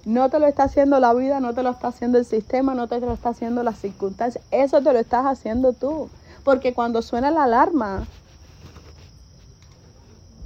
[0.07, 2.87] No te lo está haciendo la vida, no te lo está haciendo el sistema, no
[2.87, 4.41] te lo está haciendo las circunstancias.
[4.51, 6.09] Eso te lo estás haciendo tú.
[6.45, 8.07] Porque cuando suena la alarma,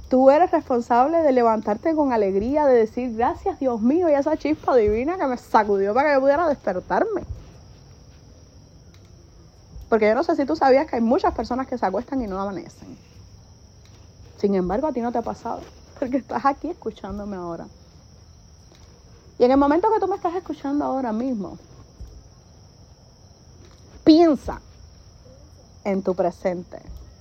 [0.08, 4.74] tú eres responsable de levantarte con alegría, de decir gracias Dios mío y esa chispa
[4.74, 7.22] divina que me sacudió para que yo pudiera despertarme.
[9.88, 12.26] Porque yo no sé si tú sabías que hay muchas personas que se acuestan y
[12.26, 12.98] no amanecen.
[14.38, 15.60] Sin embargo, a ti no te ha pasado,
[16.00, 17.68] porque estás aquí escuchándome ahora.
[19.38, 21.58] Y en el momento que tú me estás escuchando ahora mismo,
[24.04, 24.60] piensa
[25.84, 26.78] en tu presente.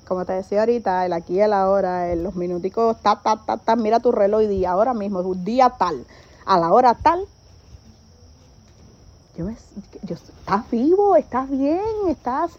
[0.08, 3.76] Como te decía ahorita, el aquí el ahora, en los minuticos, ta, ta, ta, ta,
[3.76, 6.06] mira tu reloj y día, ahora mismo, día tal,
[6.45, 7.26] a la hora tal.
[9.38, 9.50] Yo,
[10.04, 12.52] yo, estás vivo, estás bien, estás,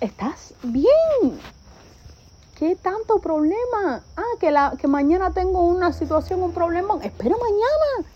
[0.00, 1.40] estás bien.
[2.56, 4.04] ¿Qué tanto problema?
[4.16, 6.94] Ah, que, la, que mañana tengo una situación, un problema.
[7.02, 8.08] Espero mañana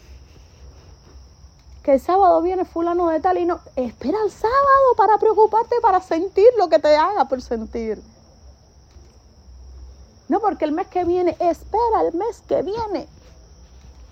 [1.88, 6.02] que el sábado viene fulano de tal y no, espera el sábado para preocuparte, para
[6.02, 7.98] sentir lo que te haga por sentir.
[10.28, 13.08] No porque el mes que viene, espera el mes que viene.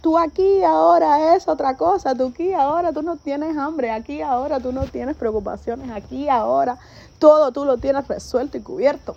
[0.00, 4.58] Tú aquí ahora es otra cosa, tú aquí ahora tú no tienes hambre, aquí ahora
[4.58, 6.78] tú no tienes preocupaciones, aquí ahora
[7.18, 9.16] todo tú lo tienes resuelto y cubierto.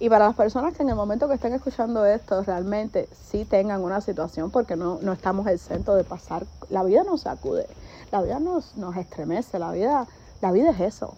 [0.00, 3.82] Y para las personas que en el momento que estén escuchando esto realmente sí tengan
[3.82, 7.66] una situación, porque no, no estamos exentos de pasar, la vida nos sacude,
[8.10, 10.06] la vida nos, nos estremece, la vida,
[10.40, 11.14] la vida es eso.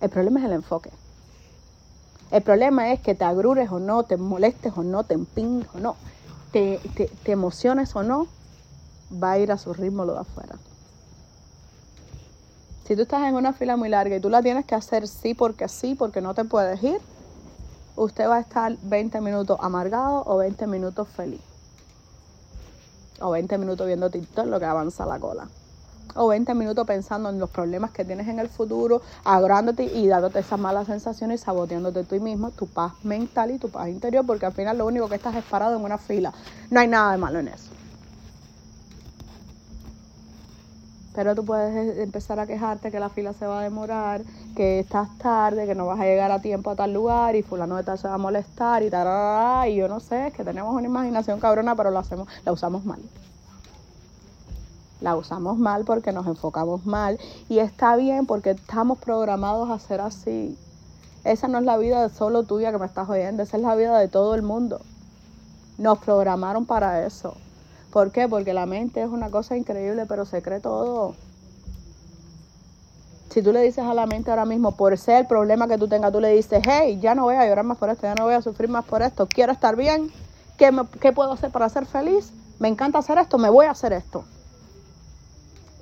[0.00, 0.90] El problema es el enfoque.
[2.32, 5.78] El problema es que te agrures o no, te molestes o no, te empingues o
[5.78, 5.96] no,
[6.52, 8.26] te, te, te emociones o no,
[9.22, 10.56] va a ir a su ritmo lo de afuera.
[12.86, 15.34] Si tú estás en una fila muy larga y tú la tienes que hacer sí
[15.34, 17.00] porque sí, porque no te puedes ir,
[18.00, 21.40] usted va a estar 20 minutos amargado o 20 minutos feliz.
[23.20, 25.46] O 20 minutos viendo TikTok lo que avanza la cola.
[26.14, 30.38] O 20 minutos pensando en los problemas que tienes en el futuro, agorándote y dándote
[30.38, 34.46] esas malas sensaciones y saboteándote tú mismo, tu paz mental y tu paz interior, porque
[34.46, 36.32] al final lo único que estás es parado en una fila.
[36.70, 37.70] No hay nada de malo en eso.
[41.20, 44.22] Pero tú puedes eh, empezar a quejarte que la fila se va a demorar,
[44.56, 47.76] que estás tarde, que no vas a llegar a tiempo a tal lugar y fulano
[47.76, 50.74] de tal se va a molestar y tal, y yo no sé, es que tenemos
[50.74, 53.00] una imaginación cabrona, pero lo hacemos, la usamos mal.
[55.02, 60.00] La usamos mal porque nos enfocamos mal y está bien porque estamos programados a ser
[60.00, 60.56] así.
[61.24, 63.98] Esa no es la vida solo tuya que me estás oyendo, esa es la vida
[63.98, 64.80] de todo el mundo.
[65.76, 67.34] Nos programaron para eso.
[67.92, 68.28] ¿Por qué?
[68.28, 71.14] Porque la mente es una cosa increíble, pero se cree todo.
[73.30, 75.88] Si tú le dices a la mente ahora mismo, por ser el problema que tú
[75.88, 78.24] tengas, tú le dices, hey, ya no voy a llorar más por esto, ya no
[78.24, 80.10] voy a sufrir más por esto, quiero estar bien,
[80.56, 82.32] ¿qué, puedo hacer para ser feliz?
[82.58, 84.24] Me encanta hacer esto, me voy a hacer esto.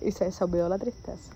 [0.02, 1.32] Y se, se olvidó la tristeza.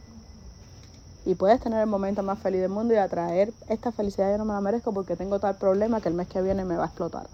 [1.25, 4.45] Y puedes tener el momento más feliz del mundo y atraer esta felicidad, yo no
[4.45, 6.87] me la merezco porque tengo tal problema que el mes que viene me va a
[6.87, 7.27] explotar.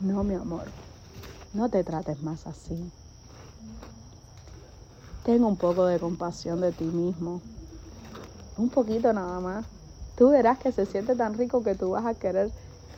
[0.00, 0.64] No, mi amor.
[1.52, 2.92] No te trates más así.
[5.24, 7.42] Ten un poco de compasión de ti mismo.
[8.56, 9.66] Un poquito nada más.
[10.16, 12.52] Tú verás que se siente tan rico que tú vas a querer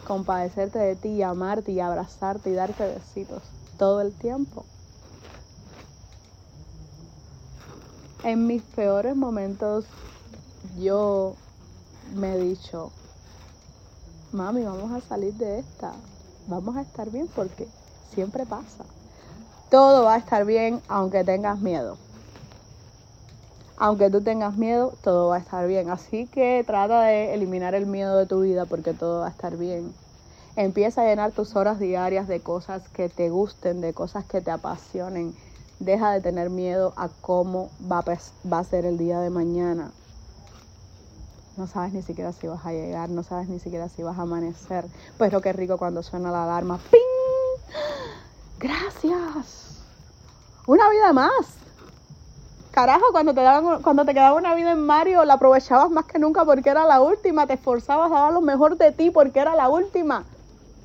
[0.04, 3.42] compadecerte de ti y amarte y abrazarte y darte besitos
[3.76, 4.66] todo el tiempo.
[8.24, 9.86] En mis peores momentos
[10.76, 11.36] yo
[12.16, 12.92] me he dicho,
[14.32, 15.92] mami, vamos a salir de esta,
[16.46, 17.68] vamos a estar bien porque
[18.14, 18.85] siempre pasa.
[19.70, 21.96] Todo va a estar bien aunque tengas miedo.
[23.77, 25.90] Aunque tú tengas miedo, todo va a estar bien.
[25.90, 29.57] Así que trata de eliminar el miedo de tu vida porque todo va a estar
[29.57, 29.92] bien.
[30.55, 34.51] Empieza a llenar tus horas diarias de cosas que te gusten, de cosas que te
[34.51, 35.35] apasionen.
[35.81, 39.90] Deja de tener miedo a cómo va a, ser el día de mañana.
[41.57, 44.22] No sabes ni siquiera si vas a llegar, no sabes ni siquiera si vas a
[44.22, 44.85] amanecer.
[45.18, 46.79] Pero qué rico cuando suena la alarma.
[46.90, 47.12] ¡Ping!
[48.62, 49.83] Gracias.
[50.68, 51.57] Una vida más.
[52.70, 56.20] Carajo, cuando te, daban, cuando te quedaba una vida en Mario, la aprovechabas más que
[56.20, 57.46] nunca porque era la última.
[57.48, 60.25] Te esforzabas, dabas lo mejor de ti porque era la última.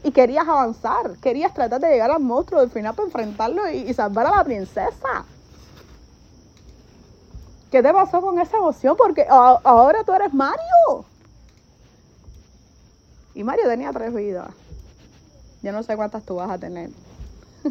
[0.03, 4.25] Y querías avanzar, querías tratar de llegar al monstruo del final para enfrentarlo y, salvar
[4.25, 5.25] a la princesa.
[7.69, 8.95] ¿Qué te pasó con esa emoción?
[8.97, 11.05] Porque ahora tú eres Mario.
[13.35, 14.49] Y Mario tenía tres vidas.
[15.61, 16.89] Yo no sé cuántas tú vas a tener.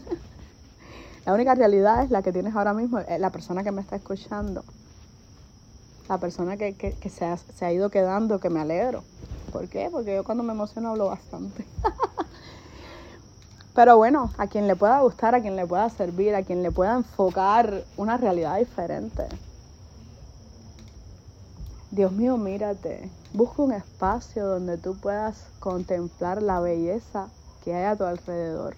[1.26, 3.96] la única realidad es la que tienes ahora mismo, eh, la persona que me está
[3.96, 4.64] escuchando.
[6.08, 9.02] La persona que, se, ha, se ha ido quedando, que me alegro.
[9.52, 9.88] ¿Por qué?
[9.90, 11.66] Porque yo cuando me emociono hablo bastante.
[13.74, 16.70] Pero bueno, a quien le pueda gustar, a quien le pueda servir, a quien le
[16.70, 19.26] pueda enfocar una realidad diferente.
[21.90, 23.10] Dios mío, mírate.
[23.32, 27.28] Busca un espacio donde tú puedas contemplar la belleza
[27.64, 28.76] que hay a tu alrededor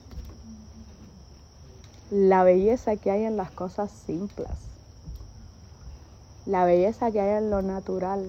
[2.11, 4.49] la belleza que hay en las cosas simples,
[6.47, 8.27] la belleza que hay en lo natural.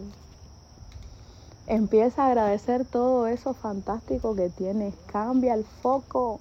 [1.68, 6.40] Empieza a agradecer todo eso fantástico que tienes, cambia el foco.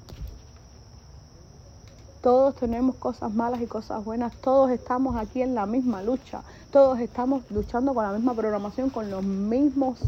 [2.23, 6.99] Todos tenemos cosas malas y cosas buenas, todos estamos aquí en la misma lucha, todos
[6.99, 10.01] estamos luchando con la misma programación, con los mismos...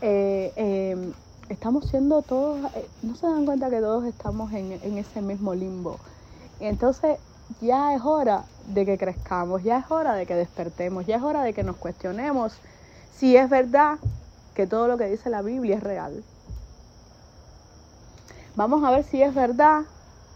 [0.00, 1.12] Eh, eh,
[1.48, 5.54] estamos siendo todos, eh, no se dan cuenta que todos estamos en, en ese mismo
[5.54, 5.98] limbo
[6.60, 7.18] entonces
[7.60, 11.42] ya es hora de que crezcamos, ya es hora de que despertemos, ya es hora
[11.42, 12.54] de que nos cuestionemos
[13.12, 13.98] si es verdad
[14.54, 16.24] que todo lo que dice la Biblia es real.
[18.56, 19.82] Vamos a ver si es verdad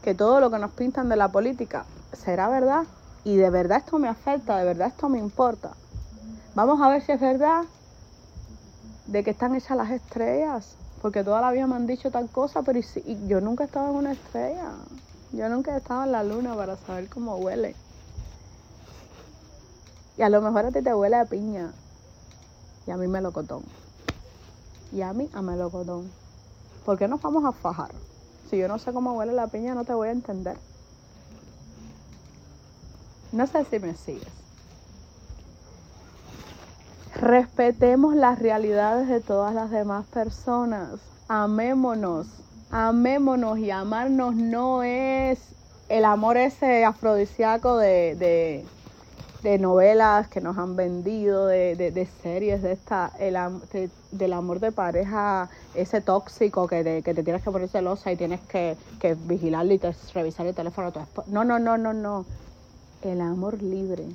[0.03, 2.85] que todo lo que nos pintan de la política será verdad
[3.25, 5.71] y de verdad esto me afecta, de verdad esto me importa.
[6.55, 7.63] Vamos a ver si es verdad
[9.07, 12.63] de que están hechas las estrellas, porque toda la vida me han dicho tal cosa,
[12.63, 12.81] pero
[13.27, 14.71] yo nunca he estado en una estrella.
[15.33, 17.77] Yo nunca he estado en la luna para saber cómo huele.
[20.17, 21.73] Y a lo mejor a ti te huele a piña.
[22.87, 23.63] Y a mí melocotón.
[24.91, 26.11] Y a mí a melocotón.
[26.85, 27.95] ¿Por qué nos vamos a fajar?
[28.49, 30.59] Si yo no sé cómo huele la piña, no te voy a entender.
[33.31, 34.33] No sé si me sigues.
[37.15, 41.01] Respetemos las realidades de todas las demás personas.
[41.29, 45.39] Amémonos amémonos y amarnos no es
[45.89, 48.65] el amor ese afrodisíaco de,
[49.43, 53.37] de novelas que nos han vendido, de, de, series, de esta, el,
[54.11, 58.17] del amor de pareja, ese tóxico que te, que te tienes que poner celosa y
[58.17, 59.81] tienes que, que vigilarlo y
[60.13, 60.93] revisar el teléfono.
[61.27, 62.25] No, no, no, no, no.
[63.03, 64.07] El amor libre,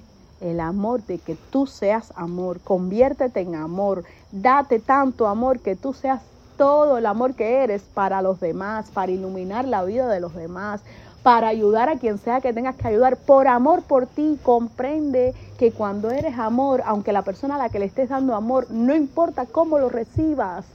[0.41, 5.93] el amor de que tú seas amor, conviértete en amor, date tanto amor que tú
[5.93, 6.21] seas
[6.57, 10.81] todo el amor que eres para los demás, para iluminar la vida de los demás,
[11.23, 14.37] para ayudar a quien sea que tengas que ayudar, por amor por ti.
[14.43, 18.67] Comprende que cuando eres amor, aunque la persona a la que le estés dando amor,
[18.69, 20.65] no importa cómo lo recibas,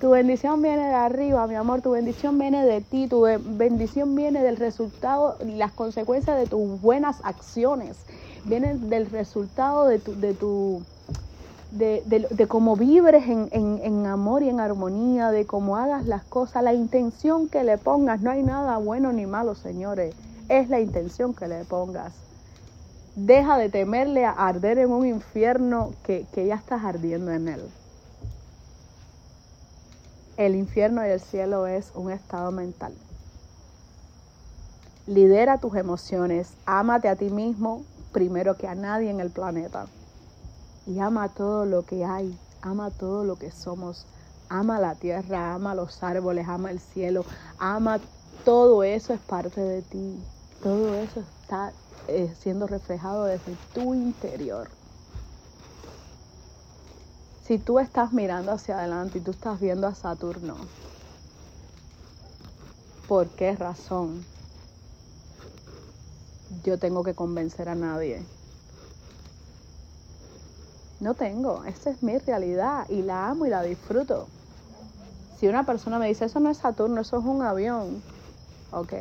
[0.00, 4.42] tu bendición viene de arriba, mi amor, tu bendición viene de ti, tu bendición viene
[4.42, 7.98] del resultado las consecuencias de tus buenas acciones,
[8.44, 10.82] vienen del resultado de tu, de tu
[11.70, 16.64] de, de, cómo vibres en, en, amor y en armonía, de cómo hagas las cosas,
[16.64, 18.20] la intención que le pongas.
[18.20, 20.14] No hay nada bueno ni malo, señores.
[20.48, 22.12] Es la intención que le pongas.
[23.14, 27.62] Deja de temerle a arder en un infierno que, que ya estás ardiendo en él.
[30.36, 32.94] El infierno y el cielo es un estado mental.
[35.06, 39.86] Lidera tus emociones, ámate a ti mismo primero que a nadie en el planeta
[40.90, 44.08] y ama todo lo que hay, ama todo lo que somos,
[44.48, 47.26] ama la tierra, ama los árboles, ama el cielo,
[47.58, 48.08] ama
[48.42, 50.26] todo eso es parte de ti,
[50.60, 51.76] todo eso está
[52.06, 54.78] eh, siendo reflejado desde tu interior.
[57.40, 60.72] Si tú estás mirando hacia adelante y tú estás viendo a Saturno,
[63.04, 64.30] ¿por qué razón
[66.48, 68.30] yo tengo que convencer a nadie?
[71.00, 74.28] No tengo, esa es mi realidad y la amo y la disfruto.
[75.38, 78.02] Si una persona me dice, eso no es Saturno, eso es un avión,
[78.70, 78.92] ok.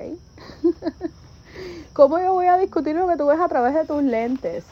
[1.93, 4.63] ¿Cómo yo voy a discutir lo que tú ves a través de tus lentes?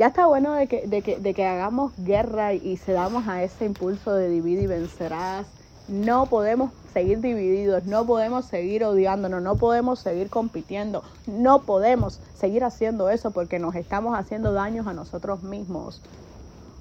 [0.00, 3.66] Ya está bueno de que, de que, de que hagamos guerra y, cedamos a ese
[3.66, 5.46] impulso de dividir y vencerás.
[5.86, 12.64] No podemos seguir divididos, no podemos seguir odiándonos, no podemos seguir compitiendo, no podemos seguir
[12.64, 16.00] haciendo eso porque nos estamos haciendo daños a nosotros mismos.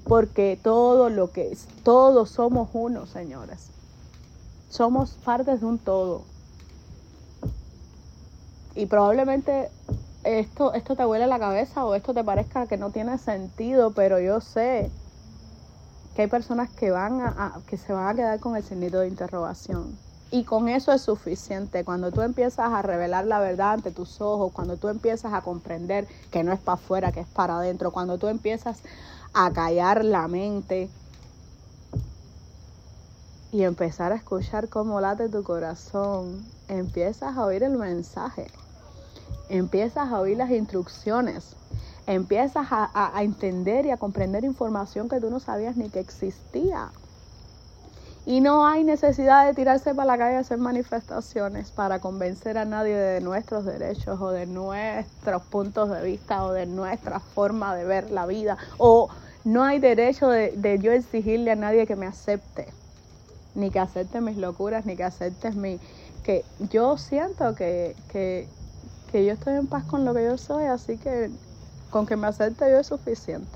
[0.05, 3.68] Porque todo lo que es, todos somos uno, señores.
[4.70, 6.24] Somos partes de un todo.
[8.76, 9.70] Y probablemente
[10.24, 14.20] esto, esto te huele la cabeza o esto te parezca que no tiene sentido, pero
[14.20, 14.89] yo sé
[16.22, 19.97] hay personas que van a, que se van a quedar con el signo de interrogación.
[20.32, 21.84] Y con eso es suficiente.
[21.84, 26.07] Cuando tú empiezas a revelar la verdad ante tus ojos, cuando tú empiezas a comprender
[26.30, 28.82] que no es para afuera, que es para adentro, cuando tú empiezas
[29.34, 30.89] a callar la mente
[33.51, 38.47] y empezar a escuchar cómo late tu corazón, empiezas a oír el mensaje,
[39.49, 41.55] empiezas a oír las instrucciones,
[42.10, 46.89] empiezas a, entender y a comprender información que tú no sabías ni que existía.
[48.26, 52.66] Y no hay necesidad de tirarse para la calle a hacer manifestaciones para convencer a
[52.66, 57.86] nadie de nuestros derechos o de nuestros puntos de vista o de nuestra forma de
[57.86, 58.57] ver la vida.
[58.80, 59.10] O
[59.43, 62.68] no hay derecho de, yo exigirle a nadie que me acepte,
[63.53, 65.80] ni que acepte mis locuras, ni que acepte mi...
[66.24, 68.47] que yo siento que, que,
[69.12, 71.30] que yo estoy en paz con lo que yo soy, así que
[71.89, 73.49] con que me acepte yo es suficiente.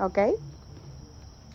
[0.00, 0.18] ¿Ok?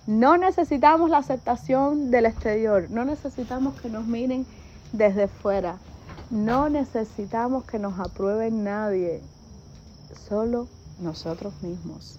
[0.08, 4.46] No necesitamos la aceptación del exterior, no necesitamos que nos miren
[4.92, 5.78] desde fuera,
[6.32, 9.22] no necesitamos que nos aprueben nadie,
[10.28, 10.68] solo
[11.00, 12.18] nosotros mismos.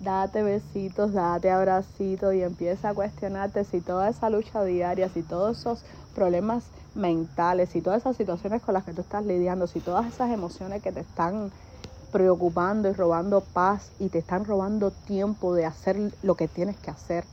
[0.00, 5.58] Date besitos, date abracitos y empieza a cuestionarte si toda esa lucha diaria, si todos
[5.58, 5.84] esos
[6.14, 6.64] problemas
[6.96, 10.82] mentales, si todas esas situaciones con las que tú estás lidiando, si todas esas emociones
[10.82, 11.50] que te están
[12.10, 16.90] preocupando y robando paz y te están robando tiempo de hacer lo que tienes que
[16.90, 17.24] hacer,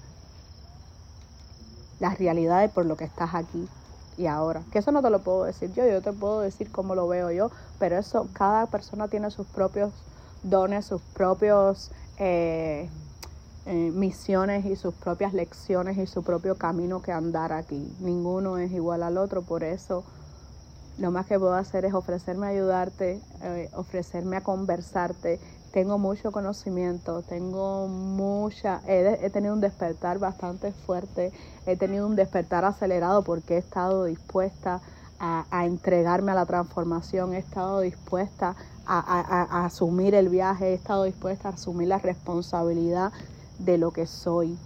[2.00, 3.68] las realidades por lo que estás aquí
[4.18, 4.64] y ahora.
[4.72, 7.32] Que eso no te lo puedo decir yo, yo te puedo decir cómo lo veo
[7.32, 7.50] yo,
[7.80, 9.94] pero eso cada persona tiene sus propios
[10.44, 12.90] dones, sus propios eh,
[13.66, 17.96] eh, misiones y sus propias lecciones y su propio camino que andar aquí.
[18.00, 20.04] Ninguno es igual al otro, por eso
[20.98, 25.40] lo más que puedo hacer es ofrecerme a ayudarte, eh, ofrecerme a conversarte.
[25.72, 31.32] Tengo mucho conocimiento, tengo mucha, he, tenido un despertar bastante fuerte,
[31.66, 34.82] he tenido un despertar acelerado porque he estado dispuesta
[35.20, 38.56] a, entregarme a la transformación, he estado dispuesta
[38.86, 43.14] a, asumir el viaje, he estado dispuesta a asumir la responsabilidad
[43.60, 44.58] de lo que soy,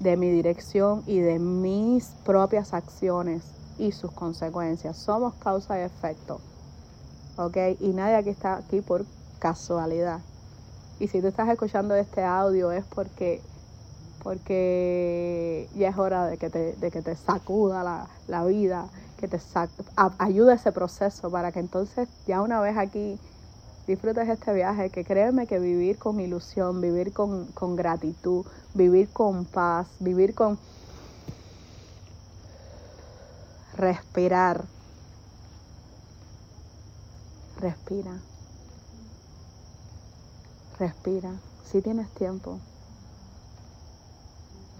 [0.00, 3.42] de mi dirección y de mis propias acciones
[3.78, 4.96] y sus consecuencias.
[4.96, 6.40] Somos causa y efecto.
[7.36, 7.56] ¿ok?
[7.80, 9.04] Y nadie aquí está aquí por
[9.38, 10.20] casualidad.
[10.98, 13.40] Y si tú estás escuchando este audio es porque,
[14.22, 19.28] porque ya es hora de que te, de que te sacuda la, la vida, que
[19.28, 19.38] te
[20.18, 23.18] ayude ese proceso para que entonces ya una vez aquí
[23.86, 29.44] disfrutes este viaje, que créeme que vivir con ilusión, vivir con, con gratitud, vivir con
[29.44, 30.58] paz, vivir con
[33.74, 34.64] respirar.
[37.60, 38.18] Respira.
[40.78, 41.30] Respira.
[41.64, 42.58] Si tienes tiempo.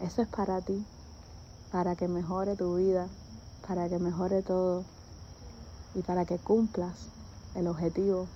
[0.01, 0.85] Eso es para ti.
[1.71, 3.09] Para que mejore tu vida.
[3.67, 4.85] Para que mejore todo.
[5.95, 7.09] Y para que cumplas
[7.55, 8.27] el objetivo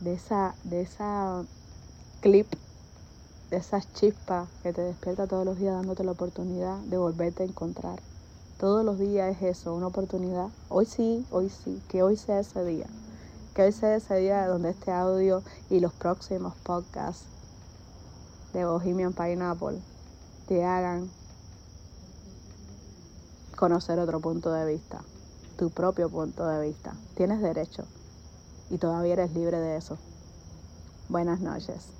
[0.00, 1.44] de esa, de esa
[2.20, 2.46] clip,
[3.50, 7.46] de esas chispas que te despierta todos los días dándote la oportunidad de volverte a
[7.46, 8.00] encontrar.
[8.58, 10.48] Todos los días es eso, una oportunidad.
[10.68, 12.86] Hoy sí, hoy sí, que hoy sea ese día.
[13.54, 17.24] Que hoy sea ese día donde este audio y los próximos podcasts
[18.52, 19.80] de Bohemian Pineapple
[20.46, 21.10] te hagan
[23.56, 25.02] conocer otro punto de vista,
[25.58, 26.94] tu propio punto de vista.
[27.14, 27.84] Tienes derecho
[28.70, 29.98] y todavía eres libre de eso.
[31.08, 31.99] Buenas noches.